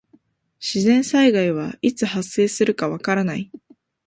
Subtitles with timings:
[0.59, 3.51] 自然災害はいつ発生するかわからない。